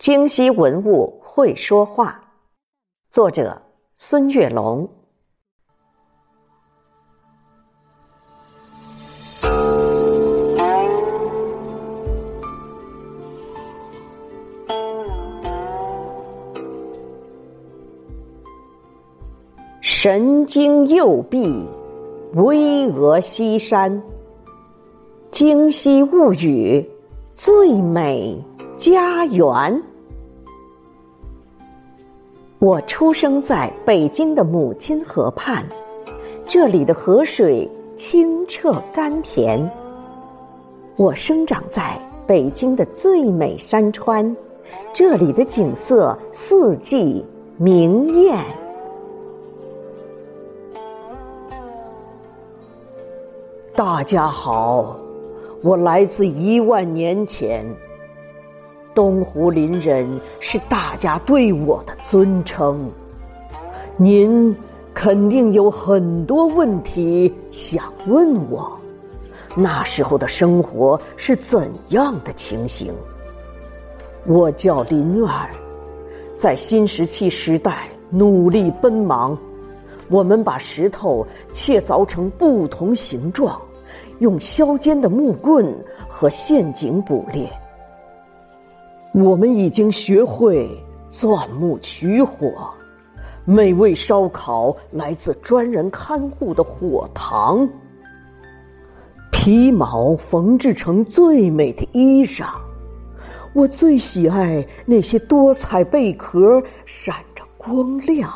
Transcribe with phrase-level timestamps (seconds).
[0.00, 2.18] 京西文物会说话，
[3.10, 3.60] 作者
[3.94, 4.88] 孙月龙。
[19.82, 21.68] 神经右臂，
[22.32, 24.02] 巍峨西山。
[25.30, 26.90] 京西物语，
[27.34, 28.42] 最美
[28.78, 29.89] 家园。
[32.60, 35.64] 我出生在北京的母亲河畔，
[36.44, 39.58] 这里的河水清澈甘甜。
[40.96, 44.36] 我生长在北京的最美山川，
[44.92, 47.24] 这里的景色四季
[47.56, 48.44] 明艳。
[53.74, 54.98] 大家好，
[55.62, 57.64] 我来自一万年前。
[58.94, 62.90] 东湖林人是大家对我的尊称。
[63.96, 64.54] 您
[64.92, 68.70] 肯定有很多问题想问我，
[69.54, 72.92] 那时候的生活是怎样的情形？
[74.26, 75.50] 我叫林儿，
[76.36, 79.38] 在新石器时代努力奔忙，
[80.08, 83.60] 我们把石头切凿成不同形状，
[84.18, 85.72] 用削尖的木棍
[86.08, 87.48] 和陷阱捕猎。
[89.12, 90.70] 我们已经学会
[91.08, 92.70] 钻木取火，
[93.44, 97.68] 美味烧烤来自专人看护的火塘。
[99.32, 102.46] 皮毛缝制成最美的衣裳，
[103.52, 108.32] 我最喜爱那些多彩贝壳，闪着光亮。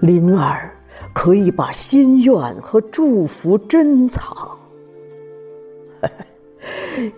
[0.00, 0.70] 灵儿
[1.12, 4.56] 可以把心愿和祝福珍藏。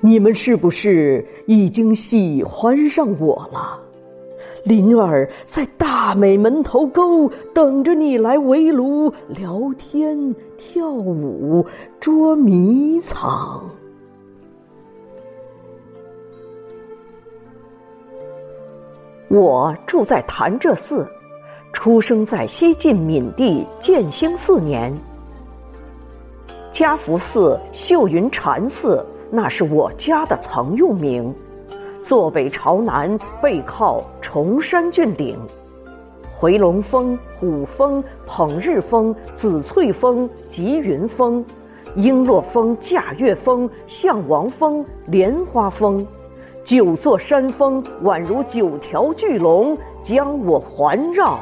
[0.00, 3.80] 你们是不是已经喜欢上我了？
[4.64, 11.64] 灵儿在大美门头沟等着你来围炉聊天、跳舞、
[12.00, 13.62] 捉迷藏。
[19.28, 21.06] 我住在潭柘寺，
[21.72, 24.92] 出生在西晋闵帝建兴四年。
[26.72, 29.04] 嘉福寺、秀云禅寺。
[29.30, 31.34] 那是我家的曾用名，
[32.02, 35.38] 坐北朝南，背靠崇山峻岭，
[36.38, 41.44] 回龙峰、虎峰、捧日峰、紫翠峰、吉云峰、
[41.96, 46.06] 璎珞峰、驾月峰、象王峰、莲花峰，
[46.62, 51.38] 九座山峰宛如九条巨龙将我环绕。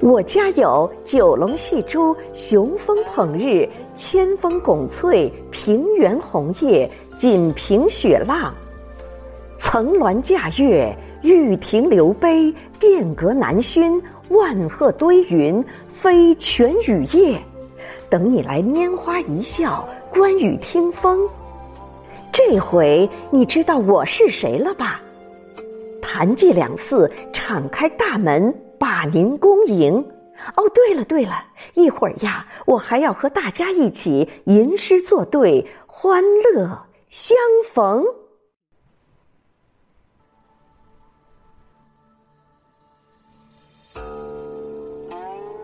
[0.00, 6.88] 我家有九龙戏珠、雄风捧日、千峰拱翠、平原红叶、
[7.18, 8.54] 锦屏雪浪，
[9.58, 17.36] 层峦架月、玉亭流杯、殿阁南熏、万壑堆云、飞泉雨夜，
[18.08, 21.28] 等你来拈花一笑、观雨听风。
[22.32, 25.00] 这回你知道我是谁了吧？
[26.00, 28.54] 谭记两寺敞开大门。
[28.78, 29.94] 把您恭迎。
[30.54, 31.44] 哦，对了对了，
[31.74, 36.22] 一会儿呀，我还要和大家一起吟诗作对，欢
[36.54, 36.78] 乐
[37.08, 37.36] 相
[37.72, 38.04] 逢。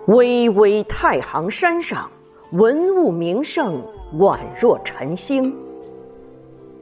[0.06, 2.10] 巍巍太行山上，
[2.53, 3.82] 文物名胜
[4.19, 5.50] 宛若晨星；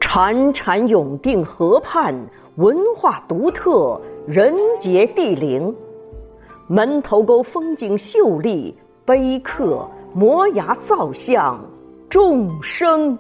[0.00, 2.12] 潺潺永定河畔，
[2.56, 5.72] 文化独特，人杰地灵。
[6.68, 8.74] 门头沟风景秀丽，
[9.04, 11.62] 碑刻、摩崖造像，
[12.08, 13.18] 众生。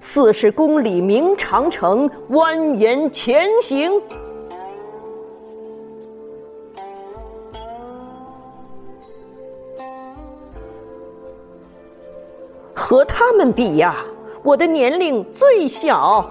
[0.00, 3.90] 四十公里明长城蜿蜒前行。
[12.74, 14.04] 和他们比呀，
[14.42, 16.28] 我的年龄最小。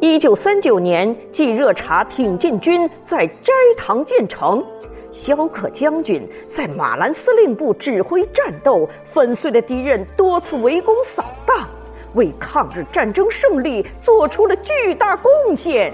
[0.00, 4.64] 一九三九年，冀热察挺进军在斋堂建成。
[5.12, 11.68] 萧克将军在马兰司令部指挥战斗，粉碎了敌人多次围攻扫荡，
[12.14, 15.92] 为抗日战争胜利做出了巨大贡献。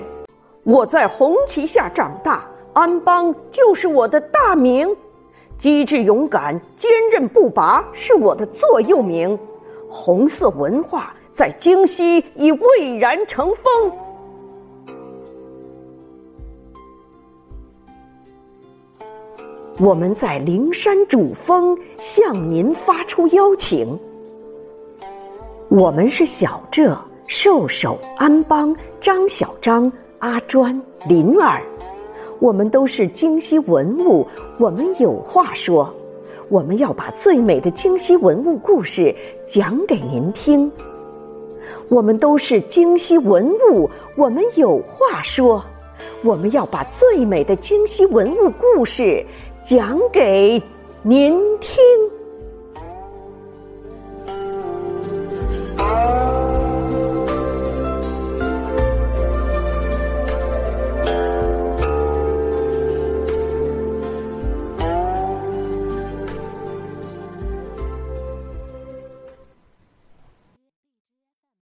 [0.63, 4.89] 我在红旗下长大，安邦就是我的大名。
[5.57, 9.37] 机智勇敢、坚韧不拔是我的座右铭。
[9.89, 13.93] 红色文化在京西已蔚然成风。
[19.81, 23.97] 我们在灵山主峰向您发出邀请。
[25.69, 26.99] 我们是小浙、
[27.29, 30.75] 寿首、安邦、张小张、阿专、
[31.07, 31.63] 灵儿，
[32.41, 34.27] 我们都是京西文物，
[34.59, 35.89] 我们有话说。
[36.49, 39.15] 我们要把最美的京西文物故事
[39.47, 40.69] 讲给您听。
[41.89, 45.63] 我们都是京西文物，我们有话说。
[46.25, 49.25] 我们要把最美的京西文物故事
[49.69, 50.63] 讲给
[51.03, 51.88] 您听。